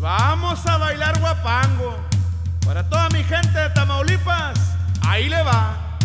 vamos 0.00 0.66
a 0.66 0.78
bailar 0.78 1.18
guapango. 1.20 1.96
Para 2.64 2.82
toda 2.88 3.08
mi 3.10 3.22
gente 3.22 3.58
de 3.58 3.70
Tamaulipas, 3.70 4.58
ahí 5.06 5.28
le 5.28 5.42
va. 5.42 5.98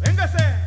Véngase. 0.00 0.64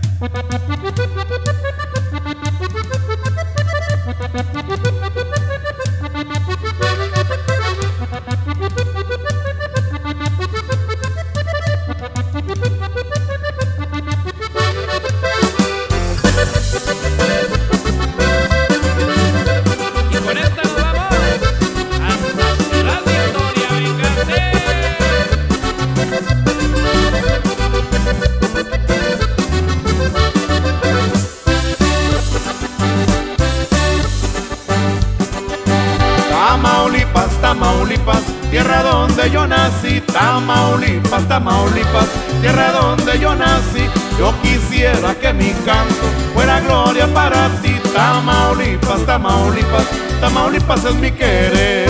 Tamaulipas, 37.47 38.23
tierra 38.51 38.83
donde 38.83 39.31
yo 39.31 39.47
nací. 39.47 40.01
Tamaulipas, 40.01 41.25
Tamaulipas, 41.29 42.07
tierra 42.41 42.73
donde 42.73 43.17
yo 43.17 43.33
nací. 43.35 43.87
Yo 44.19 44.33
quisiera 44.41 45.15
que 45.15 45.31
mi 45.31 45.51
canto 45.65 46.07
fuera 46.33 46.59
gloria 46.59 47.07
para 47.13 47.47
ti. 47.61 47.73
Tamaulipas, 47.95 49.05
Tamaulipas, 49.05 49.85
Tamaulipas 50.19 50.83
es 50.83 50.95
mi 50.95 51.09
querer. 51.09 51.87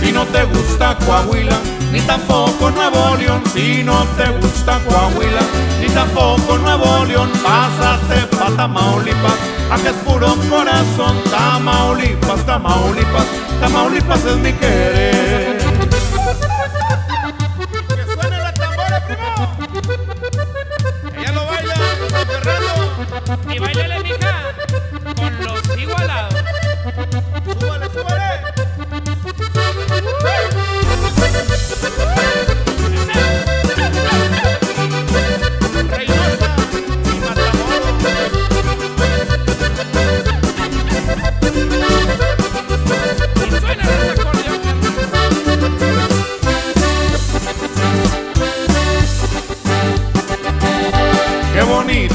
Si 0.00 0.10
no 0.10 0.26
te 0.26 0.42
gusta 0.42 0.96
Coahuila, 1.06 1.56
ni 1.92 2.00
tampoco 2.00 2.68
Nuevo 2.72 3.14
León. 3.16 3.42
Si 3.54 3.84
no 3.84 4.04
te 4.16 4.28
gusta 4.40 4.80
Coahuila, 4.80 5.42
ni 5.80 5.86
tampoco 5.90 6.58
Nuevo 6.58 7.04
León, 7.04 7.30
pásate 7.44 8.26
pa' 8.36 8.50
Tamaulipas, 8.56 9.38
aquí 9.70 9.86
es 9.86 9.92
puro 10.04 10.34
corazón. 10.48 11.16
Tamaulipas, 11.30 12.44
Tamaulipas, 12.46 13.26
Tamaulipas 13.60 14.24
es 14.24 14.36
mi 14.36 14.52
querer. 14.52 15.41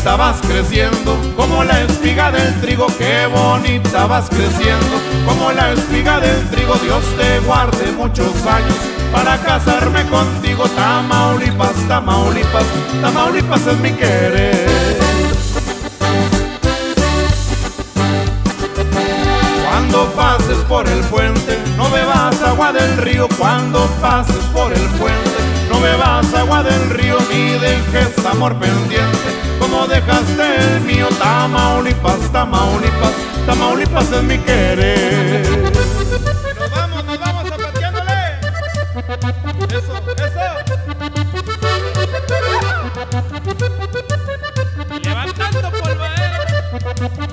Bonita 0.07 0.15
vas 0.15 0.41
creciendo, 0.41 1.17
como 1.35 1.65
la 1.65 1.81
espiga 1.81 2.31
del 2.31 2.61
trigo. 2.61 2.87
Qué 2.97 3.27
bonita 3.27 4.05
vas 4.05 4.29
creciendo, 4.29 5.01
como 5.25 5.51
la 5.51 5.73
espiga 5.73 6.19
del 6.21 6.47
trigo. 6.49 6.75
Dios 6.75 7.03
te 7.17 7.39
guarde 7.39 7.91
muchos 7.91 8.33
años 8.45 8.77
para 9.11 9.37
casarme 9.37 10.05
contigo. 10.05 10.63
Tamaulipas, 10.69 11.75
Tamaulipas, 11.89 12.63
Tamaulipas 13.01 13.67
es 13.67 13.79
mi 13.79 13.91
querer. 13.91 14.97
Cuando 19.67 20.05
pases 20.15 20.57
por 20.69 20.87
el 20.87 20.99
puente, 21.05 21.59
no 21.75 21.89
bebas 21.89 22.41
agua 22.43 22.71
del 22.71 22.97
río. 22.97 23.27
Cuando 23.37 23.85
pases 24.01 24.45
por 24.53 24.71
el 24.71 24.87
puente, 24.99 25.37
no 25.69 25.81
bebas 25.81 26.33
agua 26.33 26.63
del 26.63 26.89
río. 26.91 27.17
Ni 27.29 27.51
dejes 27.59 28.25
amor 28.25 28.55
pendiente, 28.55 29.16
dejaste 30.07 30.75
el 30.75 30.81
mío. 30.81 31.07
Tamaulipas, 31.19 32.31
Tamaulipas, 32.31 33.13
Tamaulipas 33.45 34.11
es 34.11 34.23
mi 34.23 34.37
querer. 34.39 35.47
Nos 36.59 36.71
vamos, 36.71 37.05
nos 37.05 37.19
vamos 37.19 37.49
zapateándole. 37.49 38.39
Eso, 39.69 39.93
eso. 40.17 40.45
Levantando 45.03 45.71
polvadero. 45.71 46.43
Eh. 46.43 47.26